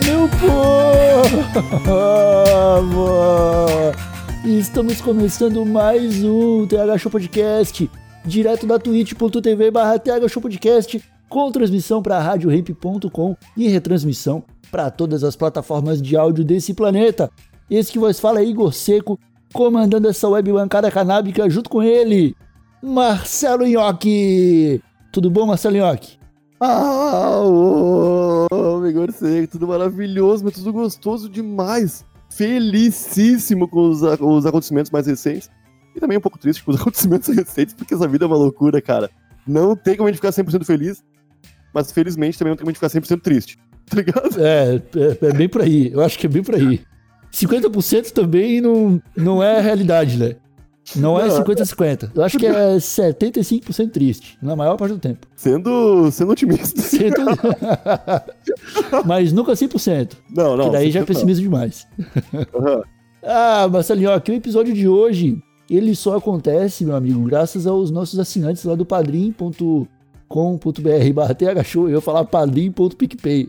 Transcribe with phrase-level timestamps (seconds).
[0.00, 1.44] Meu povo!
[4.44, 7.88] Estamos começando mais um TH Show Podcast,
[8.24, 15.22] direto da twitch.tv barra TH Show Podcast, com transmissão para radiohemp.com e retransmissão para todas
[15.22, 17.30] as plataformas de áudio desse planeta.
[17.70, 19.16] Esse que vos fala é Igor Seco,
[19.52, 22.34] comandando essa web bancada canábica junto com ele,
[22.82, 24.82] Marcelo Nhoque.
[25.12, 26.18] Tudo bom, Marcelo Nhoque?
[26.60, 28.23] Ah, ô,
[29.12, 32.04] Seco, tudo maravilhoso, mas tudo gostoso demais.
[32.30, 35.50] Felicíssimo com os, os acontecimentos mais recentes.
[35.94, 38.80] E também um pouco triste com os acontecimentos recentes, porque essa vida é uma loucura,
[38.82, 39.10] cara.
[39.46, 41.04] Não tem como a gente ficar 100% feliz,
[41.72, 43.58] mas felizmente também não tem como a gente ficar 100% triste.
[43.84, 44.42] Tá ligado?
[44.42, 45.92] É, é, é bem por aí.
[45.92, 46.80] Eu acho que é bem por aí.
[47.30, 50.36] 50% também não, não é a realidade, né?
[50.96, 51.42] Não é Não.
[51.42, 52.10] 50-50.
[52.14, 55.26] Eu acho que é 75% triste, na maior parte do tempo.
[55.34, 56.80] Sendo, sendo otimista.
[56.82, 57.22] Cento-
[59.06, 60.12] Mas nunca 100%.
[60.30, 60.66] Não, não.
[60.66, 61.06] que daí já é não.
[61.06, 61.86] pessimismo demais.
[62.54, 62.82] Aham.
[63.22, 65.38] Ah, Marcelinho, ó, que o episódio de hoje,
[65.70, 69.88] ele só acontece, meu amigo, graças aos nossos assinantes lá do padrim.com.br
[71.14, 71.88] barra thshow.
[71.88, 73.48] Eu ia falar padrim.picpay.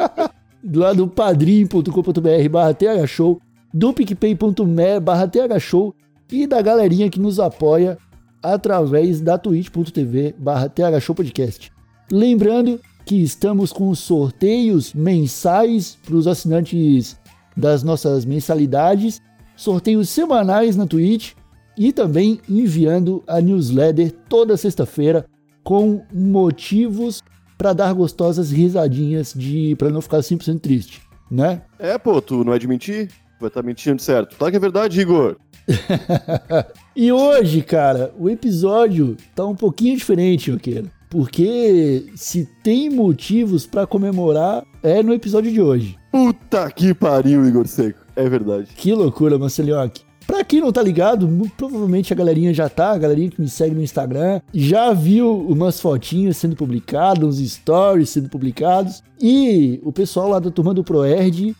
[0.74, 3.38] lá do padrim.com.br barra thshow,
[3.72, 5.94] do picpay.me barra thshow
[6.30, 7.98] e da galerinha que nos apoia
[8.42, 11.72] através da twitch.tv barra thshowpodcast.
[12.10, 17.18] Lembrando que estamos com sorteios mensais para os assinantes
[17.56, 19.20] das nossas mensalidades,
[19.56, 21.32] sorteios semanais na Twitch
[21.76, 25.26] e também enviando a newsletter toda sexta-feira
[25.62, 27.22] com motivos
[27.56, 31.62] para dar gostosas risadinhas de para não ficar 100% triste, né?
[31.78, 33.10] É, pô, tu não é de mentir?
[33.40, 34.36] Vai estar mentindo certo.
[34.36, 35.36] Fala que é verdade, Igor.
[36.96, 40.84] E hoje, cara, o episódio tá um pouquinho diferente, Oqueira.
[41.10, 45.98] Porque se tem motivos para comemorar, é no episódio de hoje.
[46.12, 47.98] Puta que pariu, Igor Seco.
[48.14, 48.68] É verdade.
[48.76, 50.02] Que loucura, Marcelioque.
[50.24, 53.74] Pra quem não tá ligado, provavelmente a galerinha já tá, a galerinha que me segue
[53.74, 60.28] no Instagram, já viu umas fotinhas sendo publicadas, uns stories sendo publicados, e o pessoal
[60.28, 61.54] lá da turma do ProErd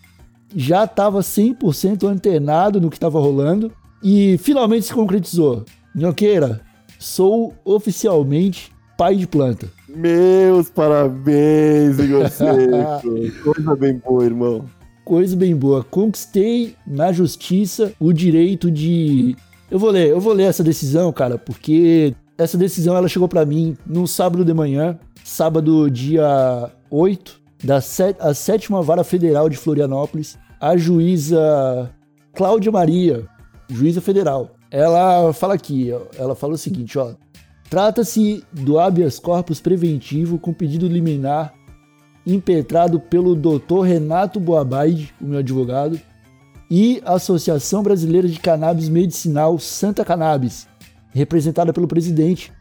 [0.55, 3.71] já tava 100% antenado no que tava rolando,
[4.05, 5.65] e finalmente se concretizou.
[5.95, 6.61] Nhoqueira,
[6.99, 9.67] sou oficialmente pai de planta.
[9.89, 12.27] Meus parabéns, Igor.
[13.43, 14.65] Coisa bem boa, irmão.
[15.05, 15.85] coisa bem boa.
[15.85, 19.37] Conquistei na justiça o direito de.
[19.71, 23.45] Eu vou ler, eu vou ler essa decisão, cara, porque essa decisão ela chegou pra
[23.45, 29.57] mim no sábado de manhã, sábado dia 8, da sé- a sétima vara federal de
[29.57, 31.91] Florianópolis, a juíza
[32.35, 33.25] Cláudia Maria,
[33.69, 34.57] juíza federal.
[34.71, 37.15] Ela fala aqui, ela fala o seguinte, ó:
[37.71, 41.55] Trata-se do habeas corpus preventivo com pedido liminar
[42.27, 43.83] impetrado pelo Dr.
[43.85, 46.01] Renato Boabaide, o meu advogado,
[46.71, 50.67] e Associação Brasileira de Cannabis Medicinal Santa Cannabis,
[51.13, 52.53] representada pelo presidente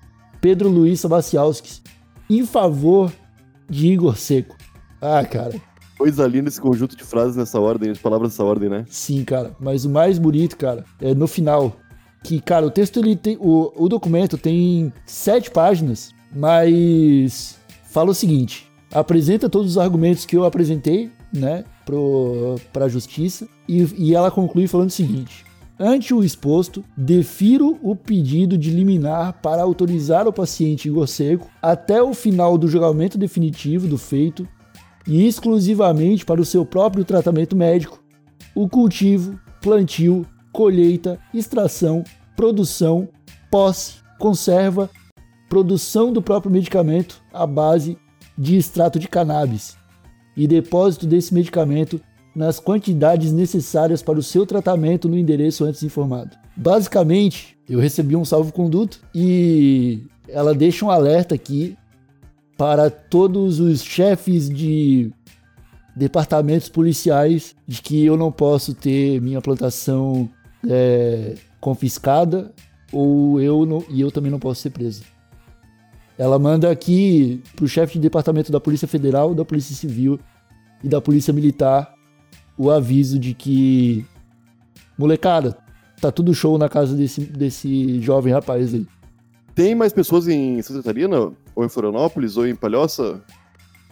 [0.42, 1.82] Pedro Luiz Sabacialskis,
[2.30, 3.12] em favor
[3.70, 4.56] de Igor Seco.
[5.02, 5.56] Ah, cara,
[6.04, 8.84] Coisa linda esse conjunto de frases nessa ordem, de palavras nessa ordem, né?
[8.90, 9.56] sim, cara.
[9.58, 11.78] Mas o mais bonito, cara, é no final.
[12.22, 13.38] Que, cara, o texto ele tem.
[13.40, 20.36] O, o documento tem sete páginas, mas fala o seguinte: apresenta todos os argumentos que
[20.36, 25.46] eu apresentei, né, pro, pra justiça, e, e ela conclui falando o seguinte.
[25.80, 32.04] Ante o exposto, defiro o pedido de liminar para autorizar o paciente Igor Seco até
[32.04, 34.46] o final do julgamento definitivo do feito
[35.08, 38.02] e exclusivamente para o seu próprio tratamento médico,
[38.56, 42.04] o cultivo, plantio, colheita, extração,
[42.36, 43.08] produção,
[43.50, 44.90] posse, conserva,
[45.50, 47.98] produção do próprio medicamento à base
[48.38, 49.78] de extrato de cannabis
[50.36, 52.02] e depósito desse medicamento
[52.36, 56.36] nas quantidades necessárias para o seu tratamento no endereço antes informado.
[56.56, 61.78] Basicamente, eu recebi um salvo-conduto e ela deixa um alerta aqui
[62.58, 65.12] para todos os chefes de
[65.96, 70.30] departamentos policiais de que eu não posso ter minha plantação
[70.68, 72.52] é, confiscada
[72.92, 75.04] ou eu não, e eu também não posso ser preso.
[76.18, 80.20] ela manda aqui pro chefe de departamento da Polícia Federal, da Polícia Civil
[80.84, 81.94] e da Polícia Militar
[82.58, 84.06] o aviso de que
[84.98, 85.58] molecada,
[86.00, 88.86] tá tudo show na casa desse, desse jovem rapaz aí.
[89.56, 91.32] Tem mais pessoas em Santa Catarina?
[91.56, 92.38] Ou em Florianópolis?
[92.38, 93.22] Ou em Palhoça?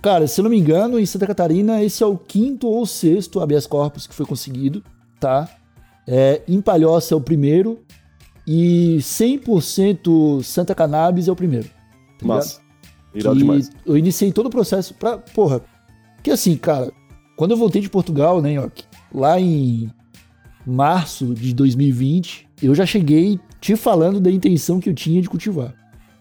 [0.02, 3.40] Cara, se eu não me engano, em Santa Catarina esse é o quinto ou sexto
[3.40, 4.84] habeas corpus que foi conseguido,
[5.20, 5.48] tá?
[6.08, 7.80] É, em Palhoça é o primeiro
[8.48, 11.70] e 100% Santa Cannabis é o primeiro.
[12.20, 12.62] Tá Massa.
[13.14, 13.70] Irado demais.
[13.86, 15.18] eu iniciei todo o processo pra.
[15.18, 15.62] Porra.
[16.24, 16.92] Que assim, cara,
[17.36, 18.84] quando eu voltei de Portugal, né, York?
[19.14, 19.92] Lá em
[20.66, 25.74] março de 2020, eu já cheguei te falando da intenção que eu tinha de cultivar.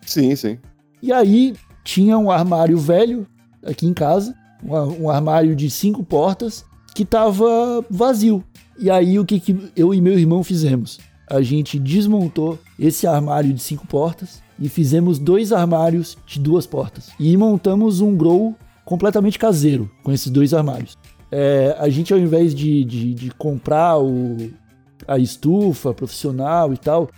[0.04, 0.58] Sim, sim.
[1.02, 1.54] E aí
[1.84, 3.26] tinha um armário velho
[3.64, 6.64] aqui em casa, um, armário de cinco portas
[6.94, 8.44] que tava vazio.
[8.78, 10.98] E aí o que, que eu e meu irmão fizemos?
[11.28, 17.10] A gente desmontou esse armário de cinco portas e fizemos dois armários de duas portas.
[17.18, 18.54] E montamos um grow
[18.84, 20.98] completamente caseiro com esses dois armários.
[21.30, 24.50] É, a gente, ao invés de, de, de comprar o,
[25.06, 27.08] a estufa profissional e tal,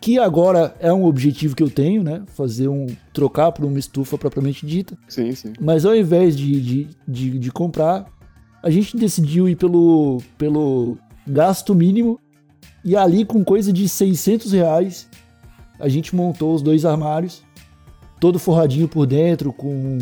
[0.00, 2.22] que agora é um objetivo que eu tenho, né?
[2.28, 2.86] Fazer um.
[3.12, 4.96] trocar por uma estufa propriamente dita.
[5.06, 5.52] Sim, sim.
[5.60, 8.06] Mas ao invés de, de, de, de comprar,
[8.62, 12.18] a gente decidiu ir pelo, pelo gasto mínimo.
[12.82, 15.06] E ali, com coisa de 600 reais,
[15.78, 17.42] a gente montou os dois armários,
[18.18, 19.98] todo forradinho por dentro, com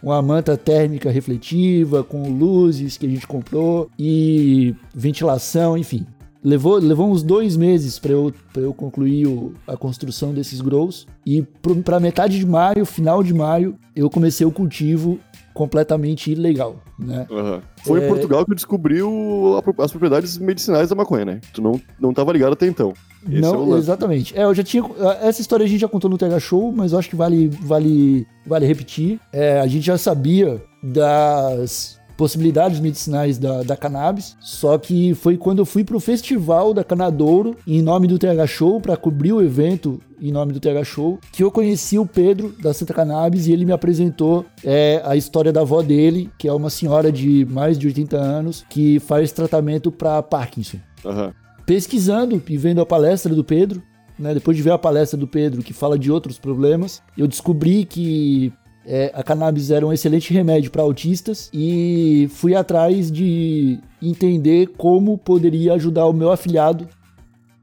[0.00, 6.06] uma manta térmica refletiva, com luzes que a gente comprou e ventilação, enfim.
[6.42, 11.06] Levou, levou uns dois meses para eu, pra eu concluir o- a construção desses grows.
[11.26, 11.42] E
[11.84, 15.18] para metade de maio, final de maio, eu comecei o cultivo
[15.52, 17.26] completamente ilegal, né?
[17.30, 17.60] Aham.
[17.84, 21.40] Foi É- em Portugal que eu descobri o- a as propriedades medicinais da maconha, né?
[21.52, 22.94] Tu não, não tava ligado até então.
[23.26, 23.82] Esse é não, lance.
[23.82, 24.34] exatamente.
[24.38, 24.82] É, eu já tinha.
[25.20, 28.26] Essa história a gente já contou no TH Show, mas eu acho que vale, vale,
[28.46, 29.20] vale repetir.
[29.30, 35.60] É, a gente já sabia das possibilidades medicinais da, da cannabis, só que foi quando
[35.60, 39.98] eu fui pro festival da Canadouro, em nome do TH Show, para cobrir o evento
[40.20, 43.64] em nome do TH Show, que eu conheci o Pedro da Santa Cannabis e ele
[43.64, 47.86] me apresentou é, a história da avó dele, que é uma senhora de mais de
[47.86, 50.76] 80 anos, que faz tratamento para Parkinson
[51.06, 51.32] Aham.
[51.64, 53.82] pesquisando e vendo a palestra do Pedro,
[54.18, 57.86] né, depois de ver a palestra do Pedro que fala de outros problemas, eu descobri
[57.86, 58.52] que
[58.92, 65.16] é, a cannabis era um excelente remédio para autistas e fui atrás de entender como
[65.16, 66.88] poderia ajudar o meu afilhado,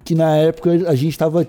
[0.06, 1.46] que na época a gente estava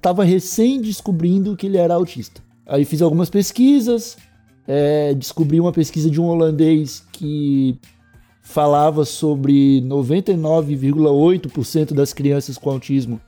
[0.00, 2.40] tava recém descobrindo que ele era autista.
[2.66, 4.16] Aí fiz algumas pesquisas,
[4.66, 7.78] é, descobri uma pesquisa de um holandês que
[8.40, 13.20] falava sobre 99,8% das crianças com autismo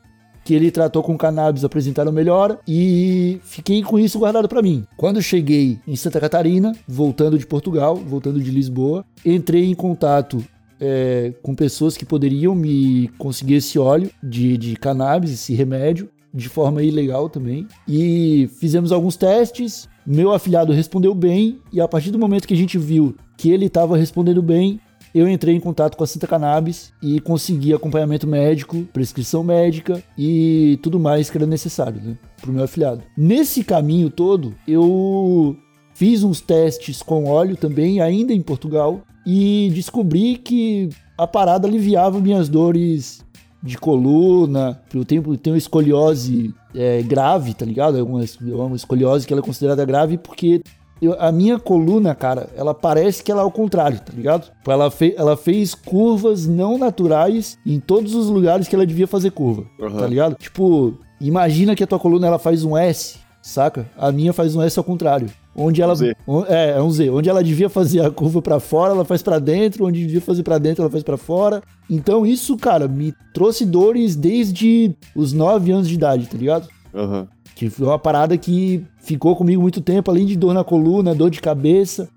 [0.45, 4.85] que ele tratou com cannabis apresentaram melhora e fiquei com isso guardado para mim.
[4.97, 10.45] Quando cheguei em Santa Catarina, voltando de Portugal, voltando de Lisboa, entrei em contato
[10.81, 16.49] é, com pessoas que poderiam me conseguir esse óleo de, de cannabis, esse remédio, de
[16.49, 17.67] forma ilegal também.
[17.87, 19.89] E fizemos alguns testes.
[20.05, 23.67] Meu afilhado respondeu bem, e a partir do momento que a gente viu que ele
[23.67, 24.81] estava respondendo bem,
[25.15, 30.79] eu entrei em contato com a Santa Cannabis e consegui acompanhamento médico, prescrição médica e
[30.83, 33.03] tudo mais que era necessário, né, pro meu afilhado.
[33.17, 35.57] Nesse caminho todo, eu
[35.95, 42.19] fiz uns testes com óleo também, ainda em Portugal, e descobri que a parada aliviava
[42.21, 43.25] minhas dores
[43.63, 47.97] de coluna, eu tenho, tenho escoliose é, grave, tá ligado?
[47.97, 50.63] É uma escoliose que ela é considerada grave porque
[51.03, 54.51] eu- a minha coluna, cara, ela parece que ela é ao contrário, tá ligado?
[54.67, 59.31] Ela, fe- ela fez curvas não naturais em todos os lugares que ela devia fazer
[59.33, 59.99] curva, Aham.
[59.99, 60.35] tá ligado?
[60.37, 63.87] Tipo, imagina que a tua coluna ela faz um S, saca?
[63.99, 65.29] A minha faz um S ao contrário.
[65.55, 65.93] Onde ela.
[66.27, 67.11] On- É, é um Z.
[67.11, 69.85] Onde ela devia fazer a curva pra fora, ela faz pra dentro.
[69.85, 71.63] Onde devia fazer pra dentro, ela faz pra fora.
[71.91, 76.69] Então isso, cara, me trouxe dores desde os 9 anos de idade, tá ligado?
[76.95, 77.29] Aham.
[77.55, 81.31] Que foi uma parada que ficou comigo muito tempo, além de dor na coluna, dor
[81.31, 82.09] de cabeça.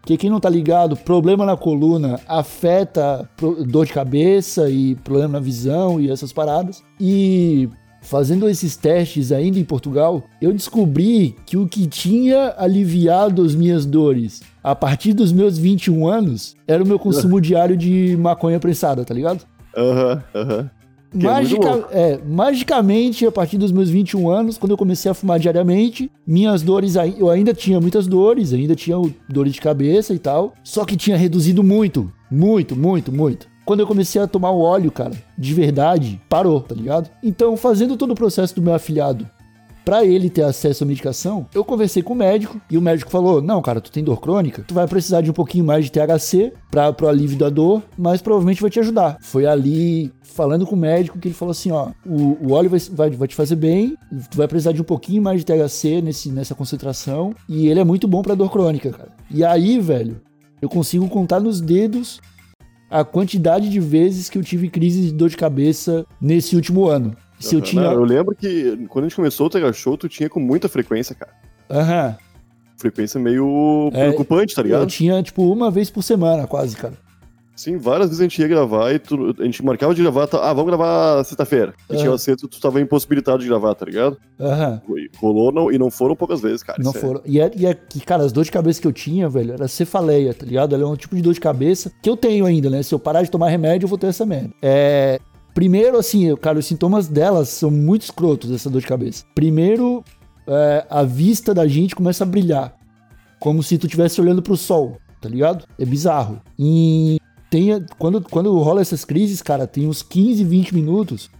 [0.00, 3.28] Porque quem não tá ligado, problema na coluna afeta
[3.68, 6.82] dor de cabeça e problema na visão e essas paradas.
[7.00, 7.68] E
[8.02, 13.86] fazendo esses testes ainda em Portugal, eu descobri que o que tinha aliviado as minhas
[13.86, 19.04] dores a partir dos meus 21 anos era o meu consumo diário de maconha prensada,
[19.04, 19.46] tá ligado?
[19.76, 20.22] Aham.
[20.34, 20.60] Aham.
[20.64, 20.81] Que é muito
[21.14, 21.88] Magica- louco.
[21.92, 26.62] é, magicamente, a partir dos meus 21 anos, quando eu comecei a fumar diariamente, minhas
[26.62, 28.96] dores, eu ainda tinha muitas dores, ainda tinha
[29.28, 33.46] dores de cabeça e tal, só que tinha reduzido muito, muito, muito, muito.
[33.64, 37.08] Quando eu comecei a tomar o óleo, cara, de verdade, parou, tá ligado?
[37.22, 39.28] Então, fazendo todo o processo do meu afilhado
[39.84, 43.42] Pra ele ter acesso à medicação, eu conversei com o médico e o médico falou:
[43.42, 46.52] Não, cara, tu tem dor crônica, tu vai precisar de um pouquinho mais de THC
[46.70, 49.18] para pro alívio da dor, mas provavelmente vai te ajudar.
[49.20, 52.80] Foi ali falando com o médico que ele falou assim: Ó, o, o óleo vai,
[52.92, 53.96] vai, vai te fazer bem,
[54.30, 57.84] tu vai precisar de um pouquinho mais de THC nesse, nessa concentração e ele é
[57.84, 59.10] muito bom pra dor crônica, cara.
[59.30, 60.20] E aí, velho,
[60.60, 62.20] eu consigo contar nos dedos
[62.88, 67.16] a quantidade de vezes que eu tive crise de dor de cabeça nesse último ano.
[67.42, 67.82] Se eu tinha.
[67.82, 70.68] Não, eu lembro que quando a gente começou o Tega Show, tu tinha com muita
[70.68, 71.32] frequência, cara.
[71.70, 72.16] Aham.
[72.76, 74.86] Frequência meio É, preocupante, tá Eu ligado?
[74.88, 76.94] tinha, tipo, uma vez por semana, quase, cara.
[77.54, 80.38] Sim, várias vezes a gente ia gravar e tu- a gente marcava de gravar, tá,
[80.42, 81.74] ah, vamos gravar sexta-feira.
[81.88, 82.02] E Aham.
[82.02, 84.16] tinha sexta, tu tava impossibilitado de gravar, tá ligado?
[84.40, 84.80] Aham.
[84.96, 86.82] E Rolou não- e não foram poucas vezes, cara.
[86.82, 87.20] Não é- foram.
[87.26, 89.68] E, é, e é que, cara, as dores de cabeça que eu tinha, velho, era
[89.68, 90.74] cefaleia, tá ligado?
[90.74, 92.82] Ela é um tipo de dor de cabeça que eu tenho ainda, né?
[92.82, 94.50] Se eu parar de tomar remédio, eu vou ter essa merda.
[94.60, 95.20] É.
[95.54, 99.24] Primeiro, assim, cara, os sintomas delas são muito escrotos, essa dor de cabeça.
[99.34, 100.02] Primeiro,
[100.46, 102.74] é, a vista da gente começa a brilhar.
[103.38, 105.64] Como se tu estivesse olhando pro sol, tá ligado?
[105.78, 106.40] É bizarro.
[106.58, 107.18] E
[107.50, 111.30] tem, quando, quando rola essas crises, cara, tem uns 15, 20 minutos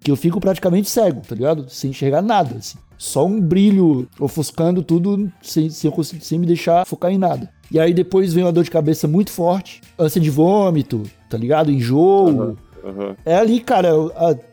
[0.00, 1.68] que eu fico praticamente cego, tá ligado?
[1.68, 2.78] Sem enxergar nada, assim.
[2.96, 7.50] Só um brilho ofuscando tudo sem, sem, sem me deixar focar em nada.
[7.70, 11.70] E aí depois vem uma dor de cabeça muito forte, ânsia de vômito, tá ligado?
[11.70, 12.56] Enjoo.
[12.84, 13.16] Aham.
[13.24, 13.90] É ali, cara,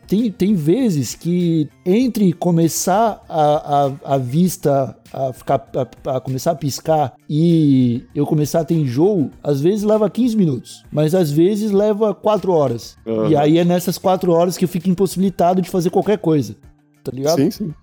[0.06, 6.52] tem, tem vezes que entre começar a, a, a vista a, ficar, a, a começar
[6.52, 11.30] a piscar e eu começar a ter enjoo, às vezes leva 15 minutos, mas às
[11.30, 12.96] vezes leva 4 horas.
[13.06, 13.28] Aham.
[13.28, 16.56] E aí é nessas 4 horas que eu fico impossibilitado de fazer qualquer coisa.
[17.02, 17.36] Tá ligado?
[17.36, 17.74] Sim, sim.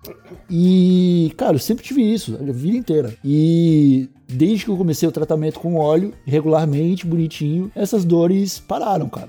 [0.48, 3.16] E, cara, eu sempre tive isso, a vida inteira.
[3.24, 9.28] E desde que eu comecei o tratamento com óleo, regularmente, bonitinho, essas dores pararam, cara.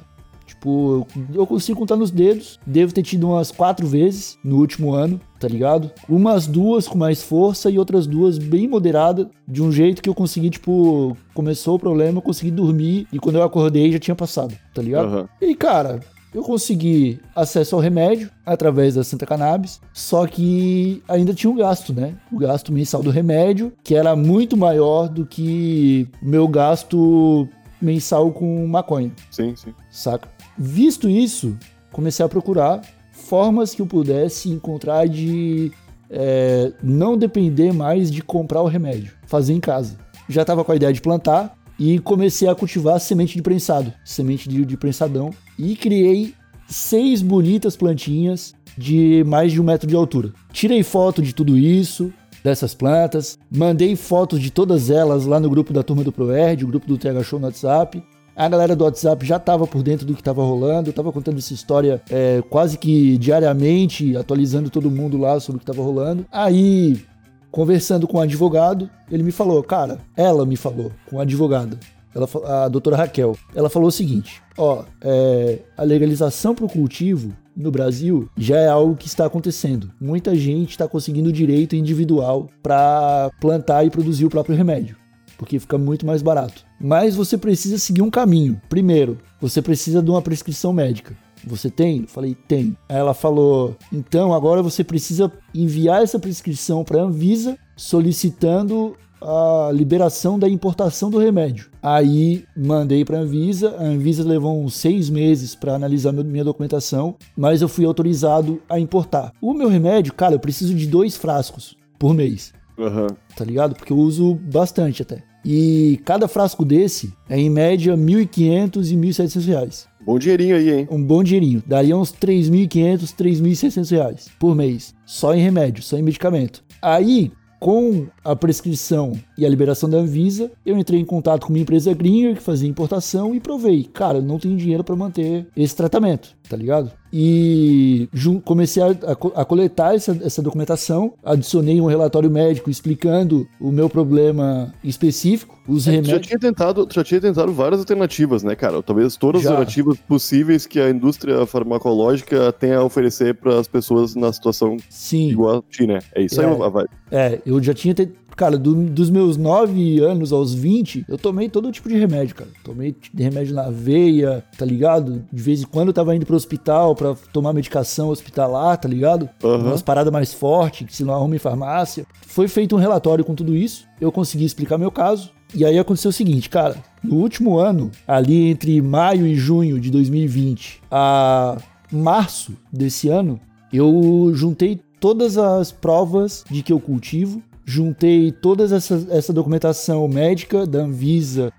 [0.57, 2.59] Tipo, eu consigo contar nos dedos.
[2.65, 5.91] Devo ter tido umas quatro vezes no último ano, tá ligado?
[6.09, 10.15] Umas duas com mais força e outras duas bem moderada, de um jeito que eu
[10.15, 14.57] consegui, tipo, começou o problema, eu consegui dormir e quando eu acordei já tinha passado,
[14.73, 15.05] tá ligado?
[15.07, 15.29] Aham.
[15.39, 15.99] E cara,
[16.33, 21.93] eu consegui acesso ao remédio através da Santa Cannabis, só que ainda tinha um gasto,
[21.93, 22.15] né?
[22.31, 27.47] O gasto mensal do remédio, que era muito maior do que meu gasto
[27.79, 29.71] mensal com maconha, Sim, sim.
[29.91, 30.27] saca?
[30.57, 31.57] Visto isso,
[31.91, 35.71] comecei a procurar formas que eu pudesse encontrar de
[36.09, 39.97] é, não depender mais de comprar o remédio, fazer em casa.
[40.29, 44.49] Já estava com a ideia de plantar e comecei a cultivar semente de prensado, semente
[44.49, 46.33] de, de prensadão, e criei
[46.67, 50.33] seis bonitas plantinhas de mais de um metro de altura.
[50.51, 52.11] Tirei foto de tudo isso,
[52.43, 56.67] dessas plantas, mandei fotos de todas elas lá no grupo da turma do ProErd, o
[56.67, 58.03] grupo do TH Show no WhatsApp.
[58.37, 61.39] A galera do WhatsApp já estava por dentro do que estava rolando, eu estava contando
[61.39, 66.23] essa história é, quase que diariamente, atualizando todo mundo lá sobre o que estava rolando.
[66.31, 67.01] Aí,
[67.49, 71.79] conversando com o advogado, ele me falou, cara, ela me falou, com a advogada,
[72.13, 76.69] ela, fa- a doutora Raquel, ela falou o seguinte: ó, é, a legalização para o
[76.69, 79.89] cultivo no Brasil já é algo que está acontecendo.
[79.99, 84.95] Muita gente está conseguindo o direito individual para plantar e produzir o próprio remédio,
[85.37, 86.65] porque fica muito mais barato.
[86.79, 88.59] Mas você precisa seguir um caminho.
[88.67, 91.15] Primeiro, você precisa de uma prescrição médica.
[91.45, 92.01] Você tem?
[92.01, 92.75] Eu falei, tem.
[92.89, 100.37] Ela falou, então agora você precisa enviar essa prescrição para a Anvisa solicitando a liberação
[100.37, 101.69] da importação do remédio.
[101.81, 107.15] Aí mandei para a Anvisa, a Anvisa levou uns seis meses para analisar minha documentação,
[107.35, 109.31] mas eu fui autorizado a importar.
[109.41, 113.07] O meu remédio, cara, eu preciso de dois frascos por mês Aham.
[113.35, 113.75] tá ligado?
[113.75, 115.23] Porque eu uso bastante até.
[115.43, 119.87] E cada frasco desse é em média R$ 1.500 e 1.700 reais.
[120.05, 120.87] Bom dinheirinho aí, hein?
[120.91, 121.63] Um bom dinheirinho.
[121.65, 124.93] Daria uns R$ 3.500, 3.600 reais por mês.
[125.05, 126.63] Só em remédio, só em medicamento.
[126.81, 131.59] Aí, com a prescrição e a liberação da Anvisa, eu entrei em contato com uma
[131.59, 133.83] empresa gringa que fazia importação e provei.
[133.85, 136.91] Cara, não tenho dinheiro para manter esse tratamento, tá ligado?
[137.11, 138.09] E
[138.43, 143.89] comecei a, a a coletar essa, essa documentação, adicionei um relatório médico explicando o meu
[143.89, 146.27] problema específico, os já remédios.
[146.27, 148.81] tinha tentado, já tinha tentado várias alternativas, né, cara?
[148.81, 149.49] Talvez todas Já.
[149.49, 154.77] as alternativas possíveis que a indústria farmacológica tem a oferecer para as pessoas na situação
[154.89, 155.29] Sim.
[155.29, 155.99] igual a ti, né?
[156.15, 156.45] É isso É.
[156.45, 156.89] aí, vibe.
[157.11, 157.95] É, eu já tinha.
[158.37, 162.49] Cara, do- dos meus 9 anos aos 20, eu tomei todo tipo de remédio, cara.
[162.63, 165.25] Tomei t- remédio na veia, tá ligado?
[165.33, 169.27] De vez em quando eu tava indo pro hospital pra tomar medicação hospitalar, tá ligado?
[169.43, 169.65] Aham.
[169.69, 172.05] Umas paradas mais fortes, que se não arruma em farmácia.
[172.27, 173.85] Foi feito um relatório com tudo isso.
[173.99, 175.31] Eu consegui explicar meu caso.
[175.55, 176.75] E aí aconteceu o seguinte, cara.
[177.03, 181.57] No último ano, ali entre maio e junho de 2020 a
[181.91, 183.39] março desse ano,
[183.73, 190.65] eu juntei todas as provas de que eu cultivo, juntei toda essa, essa documentação médica
[190.65, 191.51] da Anvisa,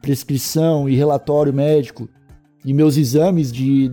[0.00, 2.08] prescrição e relatório médico
[2.64, 3.92] e meus exames de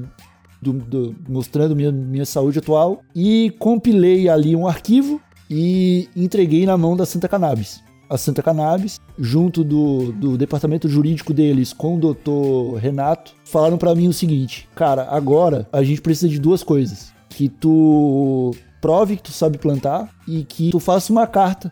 [0.62, 5.20] do, do, mostrando minha, minha saúde atual e compilei ali um arquivo
[5.50, 7.84] e entreguei na mão da Santa Cannabis.
[8.08, 13.96] A Santa Cannabis, junto do, do departamento jurídico deles com o doutor Renato, falaram para
[13.96, 17.12] mim o seguinte: cara, agora a gente precisa de duas coisas.
[17.30, 18.56] Que tu
[18.86, 21.72] prove que tu sabe plantar e que tu faça uma carta,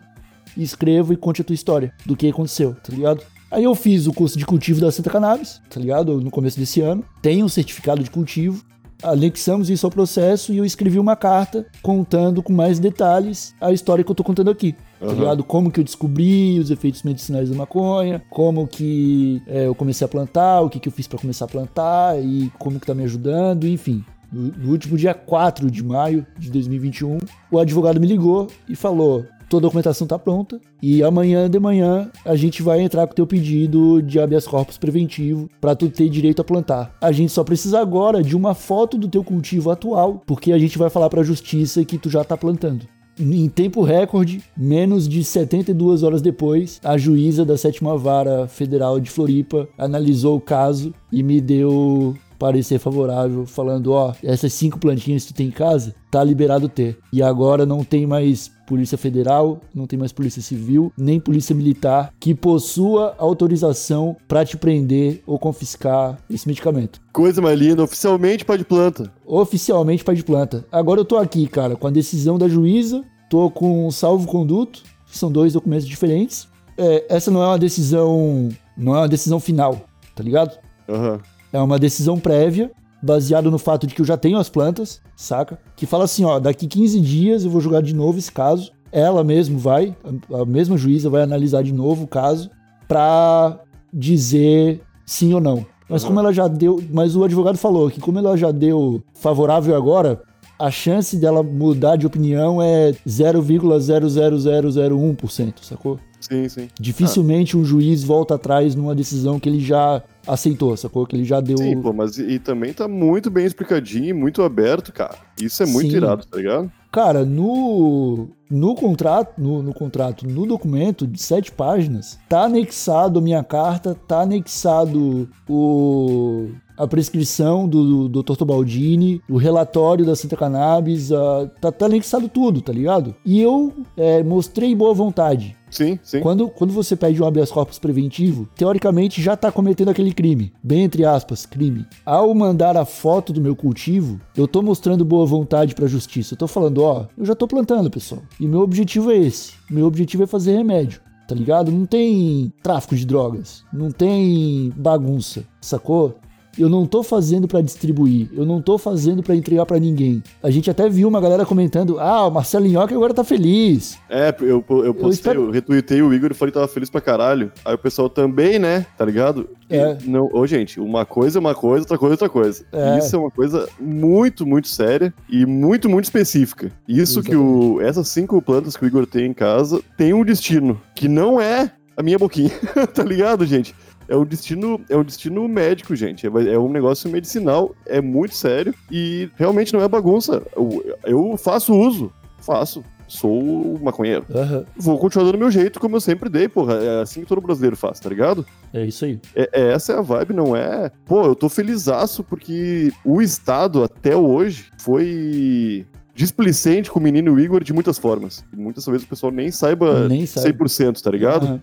[0.56, 3.22] escreva e conte a tua história do que aconteceu, tá ligado?
[3.52, 6.20] Aí eu fiz o curso de cultivo da Santa Cannabis, tá ligado?
[6.20, 7.04] No começo desse ano.
[7.22, 8.64] Tenho um certificado de cultivo
[9.02, 14.02] anexamos isso ao processo e eu escrevi uma carta contando com mais detalhes a história
[14.02, 14.74] que eu tô contando aqui.
[15.00, 15.08] Uhum.
[15.08, 15.44] Tá ligado?
[15.44, 20.08] Como que eu descobri os efeitos medicinais da maconha, como que é, eu comecei a
[20.08, 23.04] plantar, o que, que eu fiz para começar a plantar e como que tá me
[23.04, 24.02] ajudando, enfim.
[24.34, 27.18] No último dia 4 de maio de 2021,
[27.50, 32.34] o advogado me ligou e falou: tua documentação tá pronta e amanhã de manhã a
[32.34, 36.42] gente vai entrar com o teu pedido de habeas corpus preventivo para tu ter direito
[36.42, 36.92] a plantar.
[37.00, 40.76] A gente só precisa agora de uma foto do teu cultivo atual, porque a gente
[40.76, 42.88] vai falar para a justiça que tu já tá plantando.
[43.16, 49.08] Em tempo recorde, menos de 72 horas depois, a juíza da sétima vara federal de
[49.08, 55.32] Floripa analisou o caso e me deu parecer favorável, falando: ó, essas cinco plantinhas que
[55.32, 56.98] tu tem em casa, tá liberado ter.
[57.12, 62.12] E agora não tem mais Polícia Federal, não tem mais Polícia Civil, nem Polícia Militar
[62.18, 67.00] que possua autorização para te prender ou confiscar esse medicamento.
[67.12, 69.12] Coisa mais linda, oficialmente pá de planta.
[69.26, 70.64] Oficialmente pá de planta.
[70.70, 75.52] Agora eu tô aqui, cara, com a decisão da juíza, tô com salvo-conduto, são dois
[75.52, 76.48] documentos diferentes.
[76.76, 79.82] É, essa não é uma decisão, não é uma decisão final,
[80.14, 80.58] tá ligado?
[80.88, 81.12] Aham.
[81.12, 81.33] Uhum.
[81.54, 85.56] É uma decisão prévia, baseado no fato de que eu já tenho as plantas, saca?
[85.76, 88.72] Que fala assim, ó, daqui 15 dias eu vou jogar de novo esse caso.
[88.90, 89.96] Ela mesmo vai,
[90.32, 92.50] a mesma juíza vai analisar de novo o caso
[92.88, 93.60] pra
[93.92, 95.64] dizer sim ou não.
[95.88, 96.08] Mas uhum.
[96.08, 100.20] como ela já deu, mas o advogado falou que como ela já deu favorável agora,
[100.58, 106.00] a chance dela mudar de opinião é 0,00001%, sacou?
[106.20, 106.68] Sim, sim.
[106.80, 107.60] Dificilmente ah.
[107.60, 111.06] um juiz volta atrás numa decisão que ele já aceitou, sacou?
[111.06, 111.58] Que ele já deu.
[111.58, 115.16] Sim, pô, mas e, e também tá muito bem explicadinho, muito aberto, cara.
[115.40, 115.96] Isso é muito Sim.
[115.96, 116.70] irado, tá ligado?
[116.94, 123.22] Cara, no, no contrato, no, no, contrato, no documento de sete páginas, tá anexado a
[123.22, 128.36] minha carta, tá anexado o, a prescrição do, do Dr.
[128.36, 133.12] Tobaldini, o relatório da Santa Cannabis, a, tá, tá anexado tudo, tá ligado?
[133.24, 135.56] E eu é, mostrei boa vontade.
[135.74, 136.20] Sim, sim.
[136.20, 140.52] Quando, quando você pede um habeas corpus preventivo, teoricamente já tá cometendo aquele crime.
[140.62, 141.84] Bem entre aspas, crime.
[142.06, 146.34] Ao mandar a foto do meu cultivo, eu tô mostrando boa vontade pra justiça.
[146.34, 148.22] Eu tô falando, ó, eu já tô plantando, pessoal.
[148.38, 149.54] E meu objetivo é esse.
[149.68, 151.72] Meu objetivo é fazer remédio tá ligado?
[151.72, 156.18] Não tem tráfico de drogas, não tem bagunça, sacou?
[156.58, 160.22] Eu não tô fazendo para distribuir, eu não tô fazendo para entregar para ninguém.
[160.42, 163.98] A gente até viu uma galera comentando: ah, o Marcelo Nhoque agora tá feliz.
[164.08, 165.44] É, eu, eu postei, eu, espero...
[165.44, 167.52] eu retuitei o Igor e falei que tava feliz pra caralho.
[167.64, 168.86] Aí o pessoal também, né?
[168.96, 169.48] Tá ligado?
[169.68, 169.96] É.
[170.04, 172.64] Não, ô, gente, uma coisa é uma coisa, outra coisa é outra coisa.
[172.72, 172.98] É.
[172.98, 176.70] Isso é uma coisa muito, muito séria e muito, muito específica.
[176.86, 177.30] Isso Exatamente.
[177.30, 177.80] que o.
[177.80, 181.72] Essas cinco plantas que o Igor tem em casa tem um destino que não é
[181.96, 182.50] a minha boquinha,
[182.92, 183.74] tá ligado, gente?
[184.08, 186.26] É um destino, é um destino médico, gente.
[186.26, 190.42] É, é, um negócio medicinal, é muito sério e realmente não é bagunça.
[190.54, 192.84] Eu, eu faço uso, faço.
[193.06, 194.24] Sou maconheiro.
[194.30, 194.64] Uhum.
[194.76, 196.74] Vou continuar dando meu jeito, como eu sempre dei, porra.
[196.74, 198.46] É assim que todo brasileiro faz, tá ligado?
[198.72, 199.20] É isso aí.
[199.36, 200.90] É, é, essa é a vibe, não é?
[201.04, 207.62] Pô, eu tô felizaço porque o Estado, até hoje, foi displicente com o menino Igor
[207.62, 208.42] de muitas formas.
[208.52, 211.46] muitas vezes o pessoal nem saiba nem 100%, tá ligado?
[211.46, 211.60] Uhum.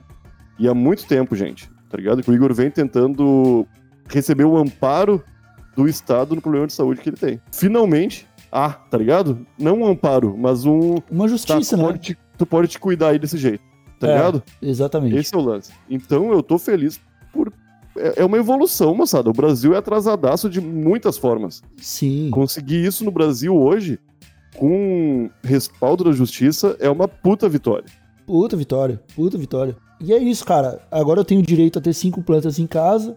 [0.59, 2.23] E há muito tempo, gente tá ligado?
[2.23, 3.67] Que o Igor vem tentando
[4.07, 5.21] receber o amparo
[5.75, 7.41] do Estado no problema de saúde que ele tem.
[7.51, 9.45] Finalmente, ah, tá ligado?
[9.59, 10.95] Não um amparo, mas um.
[11.09, 11.89] Uma justiça, tá, né?
[11.89, 13.63] Pode te, tu pode te cuidar aí desse jeito,
[13.99, 14.43] tá é, ligado?
[14.61, 15.17] Exatamente.
[15.17, 15.73] Esse é o lance.
[15.89, 16.99] Então eu tô feliz
[17.33, 17.51] por.
[17.97, 19.29] É, é uma evolução, moçada.
[19.29, 21.61] O Brasil é atrasadaço de muitas formas.
[21.77, 22.29] Sim.
[22.31, 23.99] Conseguir isso no Brasil hoje,
[24.55, 27.85] com respaldo da justiça, é uma puta vitória.
[28.25, 29.75] Puta vitória, puta vitória.
[30.03, 30.81] E é isso, cara.
[30.91, 33.15] Agora eu tenho direito a ter cinco plantas em casa.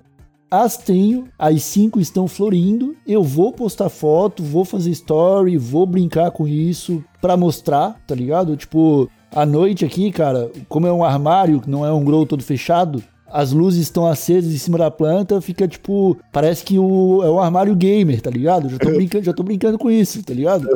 [0.51, 2.95] As tenho, as cinco estão florindo.
[3.07, 8.57] Eu vou postar foto, vou fazer story, vou brincar com isso para mostrar, tá ligado?
[8.57, 13.03] Tipo, à noite aqui, cara, como é um armário, não é um grow todo fechado,
[13.35, 16.17] as luzes estão acesas em cima da planta, fica tipo.
[16.31, 18.69] Parece que o, é um armário gamer, tá ligado?
[18.69, 20.69] Já tô brincando, já tô brincando com isso, tá ligado?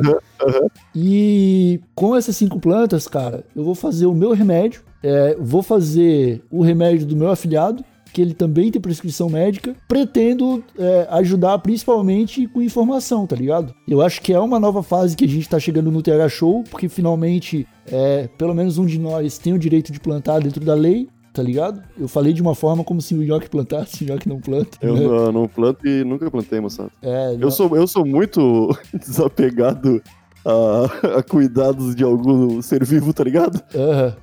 [0.93, 6.41] E com essas cinco plantas, cara, eu vou fazer o meu remédio, é, vou fazer
[6.49, 12.47] o remédio do meu afiliado, que ele também tem prescrição médica, pretendo é, ajudar principalmente
[12.47, 13.73] com informação, tá ligado?
[13.87, 16.63] Eu acho que é uma nova fase que a gente tá chegando no TH Show,
[16.69, 20.73] porque finalmente, é, pelo menos um de nós tem o direito de plantar dentro da
[20.73, 21.83] lei, tá ligado?
[21.97, 24.77] Eu falei de uma forma como se o York plantasse, o York não planta.
[24.81, 25.01] Eu né?
[25.01, 26.89] não, não planto e nunca plantei, moçada.
[27.01, 30.01] É, não- Eu sou, eu sou muito desapegado
[30.43, 33.61] a, a cuidados de algum ser vivo, tá ligado?
[33.75, 34.15] Aham,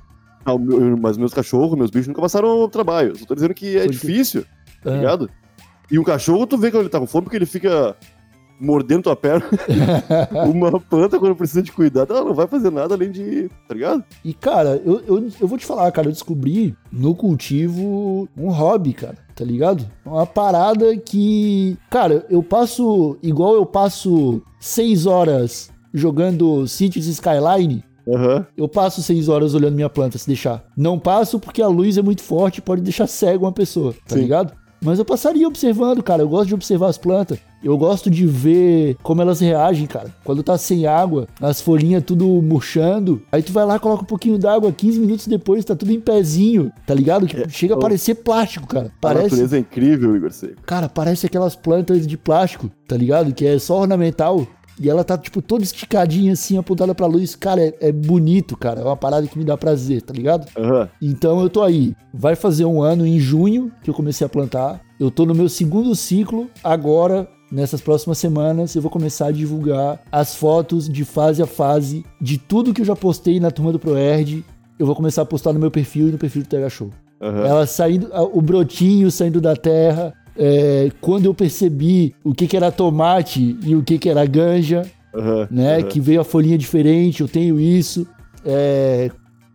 [0.47, 3.17] Ah, mas meus cachorros, meus bichos nunca passaram trabalho.
[3.17, 3.89] Só tô dizendo que é crer.
[3.89, 4.45] difícil,
[4.81, 4.97] tá aham.
[4.99, 5.29] ligado?
[5.91, 7.95] E um cachorro, tu vê quando ele tá com fome, porque ele fica
[8.59, 9.45] mordendo tua perna.
[10.51, 13.49] Uma planta, quando precisa de cuidado, ela não vai fazer nada além de.
[13.67, 14.03] tá ligado?
[14.23, 18.93] E, cara, eu, eu, eu vou te falar, cara, eu descobri no cultivo um hobby,
[18.93, 19.85] cara, tá ligado?
[20.05, 28.45] Uma parada que, cara, eu passo, igual eu passo seis horas jogando Cities Skyline, Aham.
[28.55, 30.63] eu passo seis horas olhando minha planta, se deixar.
[30.75, 34.15] Não passo porque a luz é muito forte e pode deixar cego uma pessoa, tá
[34.15, 34.21] Sim.
[34.21, 34.53] ligado?
[34.79, 36.21] Mas eu passaria observando, cara.
[36.21, 37.39] Eu gosto de observar as plantas.
[37.63, 40.13] Eu gosto de ver como elas reagem, cara.
[40.23, 43.19] Quando tá sem água, as folhinhas tudo murchando.
[43.31, 46.71] Aí tu vai lá, coloca um pouquinho d'água, 15 minutos depois tá tudo em pezinho,
[46.85, 47.25] tá ligado?
[47.25, 47.79] Que chega a ó.
[47.79, 48.87] parecer plástico, cara.
[48.95, 50.61] A Parece, natureza é incrível, Igor Seco.
[50.63, 53.33] cara, parece aquelas plantas de plástico, tá ligado?
[53.33, 54.45] Que é só ornamental.
[54.79, 57.35] E ela tá, tipo, toda esticadinha assim, apontada pra luz.
[57.35, 58.81] Cara, é, é bonito, cara.
[58.81, 60.47] É uma parada que me dá prazer, tá ligado?
[60.57, 60.89] Aham.
[61.01, 61.95] Então eu tô aí.
[62.13, 64.81] Vai fazer um ano em junho que eu comecei a plantar.
[64.99, 66.49] Eu tô no meu segundo ciclo.
[66.63, 72.05] Agora, nessas próximas semanas, eu vou começar a divulgar as fotos de fase a fase
[72.21, 74.45] de tudo que eu já postei na turma do ProErd.
[74.77, 76.91] Eu vou começar a postar no meu perfil e no perfil do TH Show.
[77.19, 77.45] Aham.
[77.45, 80.13] Ela saindo, o brotinho saindo da terra.
[80.37, 84.83] É, quando eu percebi o que, que era tomate e o que, que era ganja,
[85.13, 85.47] Aham.
[85.49, 85.77] né?
[85.77, 85.87] aham.
[85.87, 88.07] Que veio a folhinha diferente, eu tenho isso.
[88.45, 89.09] É,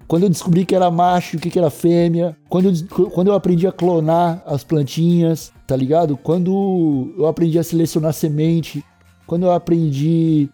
[0.09, 2.37] quando eu descobri que era macho, o que, que era fêmea.
[2.49, 6.16] Quando eu, quando eu aprendi a clonar as plantinhas, tá ligado?
[6.16, 8.85] Quando eu aprendi a selecionar semente.
[9.27, 10.51] Quando eu aprendi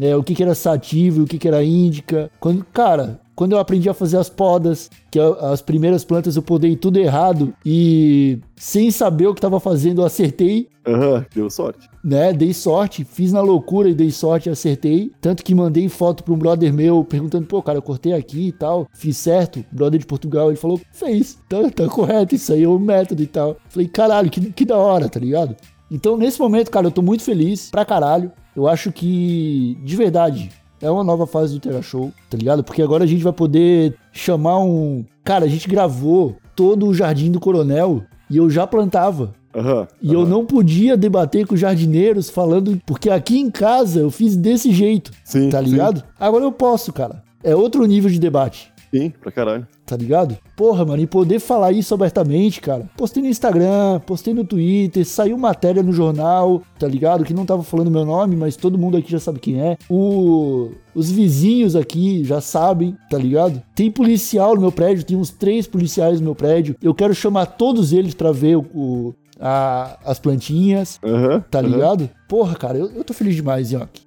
[0.00, 2.30] é, o que, que era sativa e o que, que era índica.
[2.40, 6.42] Quando, cara, quando eu aprendi a fazer as podas, que a- as primeiras plantas eu
[6.42, 11.24] podei tudo errado e sem saber o que tava fazendo eu acertei Aham.
[11.32, 11.88] Deu sorte.
[12.02, 12.32] né?
[12.32, 15.12] Dei sorte, fiz na loucura e dei sorte, acertei.
[15.20, 18.52] Tanto que mandei foto pra um brother meu perguntando, pô, cara, eu cortei aqui e
[18.52, 19.64] tal, fiz certo.
[19.70, 23.26] Brother de Portugal, ele falou, fez, tá, tá correto, isso aí é o método e
[23.28, 23.56] tal.
[23.68, 25.54] Falei, caralho, que, que da hora, tá ligado?
[25.90, 28.32] Então, nesse momento, cara, eu tô muito feliz pra caralho.
[28.56, 32.62] Eu acho que, de verdade, é uma nova fase do Terra Show, tá ligado?
[32.64, 35.04] Porque agora a gente vai poder chamar um.
[35.24, 39.34] Cara, a gente gravou todo o Jardim do Coronel e eu já plantava.
[39.54, 39.88] Aham.
[40.00, 44.36] E eu não podia debater com os jardineiros falando, porque aqui em casa eu fiz
[44.36, 45.70] desse jeito, Sim, tá sim.
[45.70, 46.04] ligado?
[46.20, 47.22] Agora eu posso, cara.
[47.42, 49.66] É outro nível de debate, Sim, pra caralho.
[49.84, 50.36] tá ligado?
[50.56, 52.88] Porra, mano, e poder falar isso abertamente, cara.
[52.96, 57.24] Postei no Instagram, postei no Twitter, saiu matéria no jornal, tá ligado?
[57.24, 59.76] Que não tava falando meu nome, mas todo mundo aqui já sabe quem é.
[59.90, 60.70] O...
[60.94, 63.62] Os vizinhos aqui já sabem, tá ligado?
[63.74, 66.74] Tem policial no meu prédio, tem uns três policiais no meu prédio.
[66.82, 71.44] Eu quero chamar todos eles pra ver o- o, a- as plantinhas, Aham.
[71.50, 72.08] tá ligado?
[72.28, 74.02] Porra, cara, eu, eu tô feliz demais, Yoki.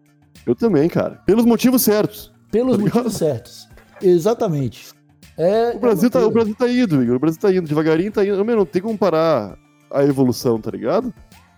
[0.46, 1.20] Eu também, cara.
[1.26, 2.32] Pelos motivos certos.
[2.52, 3.70] Pelos Tá motivos certos.
[4.02, 4.90] Exatamente.
[5.38, 7.16] É, O Brasil, é tá, o Brasil tá indo, Igor.
[7.16, 7.68] O Brasil tá indo.
[7.68, 8.44] Devagarinho tá indo.
[8.44, 9.58] Meu, não tem como parar
[9.90, 11.14] a evolução, tá ligado?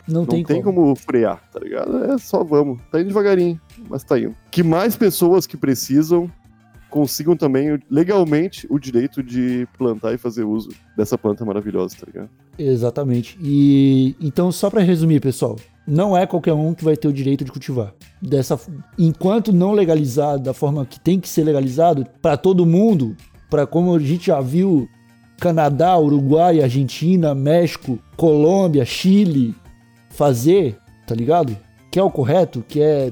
[0.07, 0.81] Não, Não tem, tem, como.
[0.81, 0.95] como.
[0.95, 2.03] frear, tá ligado?
[2.11, 2.79] É só vamos.
[2.91, 4.35] Tá indo devagarinho, mas tá indo.
[4.51, 6.29] Que mais pessoas que precisam
[6.93, 12.29] consigam também legalmente o direito de plantar e fazer uso dessa planta maravilhosa, tá ligado?
[12.55, 13.35] Exatamente.
[13.41, 15.55] E então, só pra resumir, pessoal,
[15.87, 17.95] não é qualquer um que vai ter o direito de cultivar.
[18.21, 18.59] Dessa,
[18.95, 23.17] enquanto não legalizado da forma que tem que ser legalizado para todo mundo,
[23.49, 24.87] para como a gente já viu
[25.39, 29.55] Canadá, Uruguai, Argentina, México, Colômbia, Chile
[30.11, 30.77] fazer,
[31.07, 31.57] tá ligado?
[31.91, 33.11] Que é o correto, que é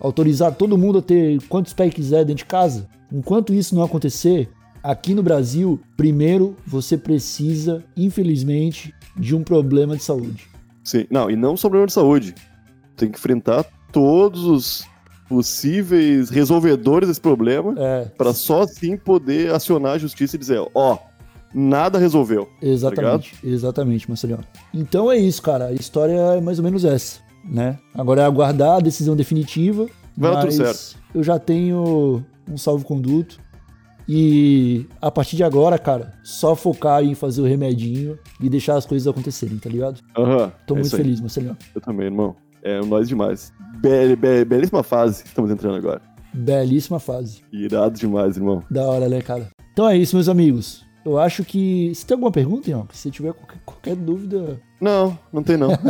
[0.00, 2.88] autorizar todo mundo a ter quantos pés quiser dentro de casa.
[3.12, 4.48] Enquanto isso não acontecer,
[4.82, 10.48] aqui no Brasil, primeiro você precisa, infelizmente, de um problema de saúde.
[10.82, 11.06] Sim.
[11.10, 12.34] Não, e não só problema de saúde.
[12.96, 14.84] Tem que enfrentar todos os
[15.28, 20.98] possíveis resolvedores desse problema É, para só assim poder acionar a justiça e dizer, ó,
[21.54, 22.48] nada resolveu.
[22.60, 24.40] exatamente, exatamente, Marcelinho.
[24.74, 25.66] Então é isso, cara.
[25.66, 27.78] A história é mais ou menos essa, né?
[27.94, 29.86] Agora é aguardar a decisão definitiva.
[30.16, 31.00] Vai dar tudo mas certo.
[31.14, 33.38] Eu já tenho um salvo-conduto
[34.08, 38.84] E a partir de agora, cara, só focar em fazer o remedinho e deixar as
[38.84, 40.00] coisas acontecerem, tá ligado?
[40.16, 40.52] Aham.
[40.66, 41.56] Tô é muito feliz, Marcelinho.
[41.74, 42.34] Eu também, irmão.
[42.62, 43.52] É nós demais.
[43.80, 46.02] Be be belíssima fase que estamos entrando agora.
[46.34, 47.42] Belíssima fase.
[47.52, 48.62] Irado demais, irmão.
[48.70, 49.48] Da hora, né, cara?
[49.72, 50.84] Então é isso, meus amigos.
[51.04, 51.92] Eu acho que.
[51.94, 52.86] Se tem alguma pergunta, Ian?
[52.92, 54.60] Se tiver qualquer, qualquer dúvida.
[54.80, 55.70] Não, não tem não.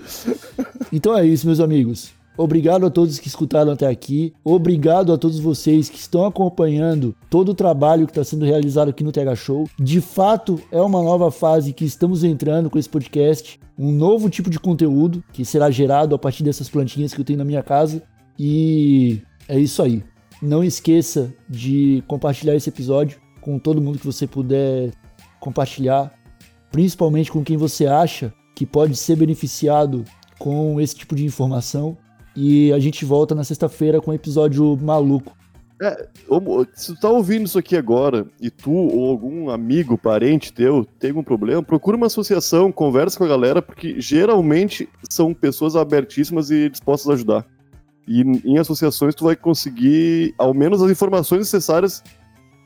[0.92, 2.12] Então é isso, meus amigos.
[2.42, 4.32] Obrigado a todos que escutaram até aqui.
[4.42, 9.04] Obrigado a todos vocês que estão acompanhando todo o trabalho que está sendo realizado aqui
[9.04, 9.68] no TH Show.
[9.78, 13.60] De fato, é uma nova fase que estamos entrando com esse podcast.
[13.78, 17.38] Um novo tipo de conteúdo que será gerado a partir dessas plantinhas que eu tenho
[17.38, 18.02] na minha casa.
[18.38, 20.02] E é isso aí.
[20.40, 24.92] Não esqueça de compartilhar esse episódio com todo mundo que você puder
[25.38, 26.10] compartilhar,
[26.72, 30.06] principalmente com quem você acha que pode ser beneficiado
[30.38, 31.98] com esse tipo de informação.
[32.36, 35.36] E a gente volta na sexta-feira com um episódio maluco.
[36.28, 40.86] Ô, Se tu tá ouvindo isso aqui agora e tu ou algum amigo, parente teu
[40.98, 46.50] tem algum problema, procura uma associação, conversa com a galera, porque geralmente são pessoas abertíssimas
[46.50, 47.46] e dispostas a ajudar.
[48.06, 52.02] E em associações tu vai conseguir ao menos as informações necessárias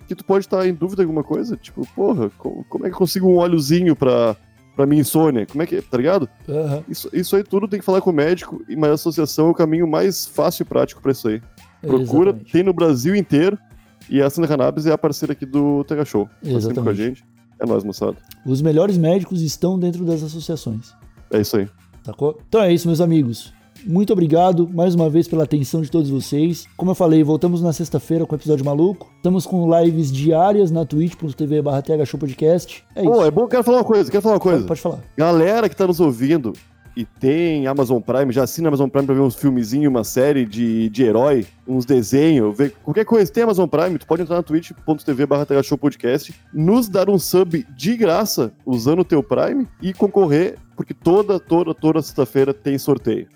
[0.08, 1.56] que tu pode estar em dúvida alguma coisa.
[1.56, 4.36] Tipo, porra, co- como é que eu consigo um óleozinho pra,
[4.76, 5.46] pra minha insônia?
[5.46, 6.28] Como é que, tá ligado?
[6.48, 9.48] Aham, Isso, isso aí tudo tem que falar com o médico, e- mas a associação
[9.48, 11.40] é o caminho mais fácil e prático pra isso aí.
[11.80, 12.52] Procura, exatamente.
[12.52, 13.58] tem no Brasil inteiro.
[14.10, 16.28] E a Santa Cannabis é a parceira aqui do Tega Show.
[16.42, 17.24] Tá sempre com a gente.
[17.58, 18.16] É nóis, moçada.
[18.44, 20.92] Os melhores médicos estão dentro das associações.
[21.30, 21.66] É isso aí.
[22.04, 22.38] Sacou?
[22.46, 23.53] Então é isso, meus amigos.
[23.86, 26.66] Muito obrigado mais uma vez pela atenção de todos vocês.
[26.76, 29.10] Como eu falei, voltamos na sexta-feira com o episódio maluco.
[29.16, 31.82] Estamos com lives diárias na twitch.tv barra
[32.18, 32.82] Podcast.
[32.96, 33.10] É isso.
[33.10, 34.58] Pô, é bom, quero falar uma coisa, quero falar uma coisa.
[34.58, 35.04] pode, pode falar.
[35.16, 36.54] Galera que tá nos ouvindo
[36.96, 40.88] e tem Amazon Prime, já assina Amazon Prime pra ver uns filmezinhos, uma série de,
[40.88, 43.30] de herói, uns desenhos, ver qualquer coisa.
[43.30, 45.46] Tem Amazon Prime, tu pode entrar na twitch.tv barra
[45.78, 51.38] Podcast, nos dar um sub de graça usando o teu Prime e concorrer, porque toda,
[51.38, 53.26] toda, toda sexta-feira tem sorteio.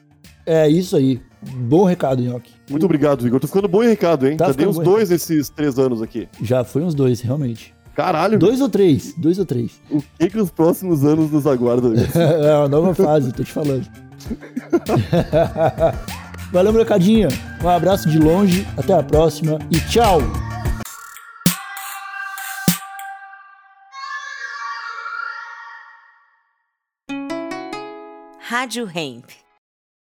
[0.50, 1.20] É isso aí.
[1.42, 2.50] Bom recado, Nhoque.
[2.70, 3.38] Muito obrigado, Igor.
[3.38, 4.38] Tô ficando bom em recado, hein?
[4.38, 6.26] Tá Já dei ficando uns bom em dois esses três anos aqui.
[6.42, 7.74] Já foi uns dois, realmente.
[7.94, 9.12] Caralho, Dois ou três?
[9.14, 9.78] Dois ou três.
[9.90, 11.92] o que que os próximos anos nos aguardam?
[11.94, 12.06] Igor?
[12.16, 13.84] é uma nova fase, tô te falando.
[16.50, 17.28] Valeu, molecadinha.
[17.62, 20.20] Um abraço de longe, até a próxima e tchau!
[28.40, 29.26] Rádio Hemp.